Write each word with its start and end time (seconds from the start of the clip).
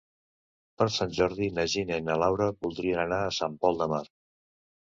Per 0.81 0.87
Sant 0.95 1.11
Jordi 1.17 1.49
na 1.59 1.67
Gina 1.75 1.99
i 2.01 2.05
na 2.07 2.17
Laura 2.23 2.49
voldrien 2.67 3.05
anar 3.05 3.21
a 3.27 3.37
Sant 3.41 3.63
Pol 3.67 3.79
de 3.83 3.93
Mar. 3.93 4.05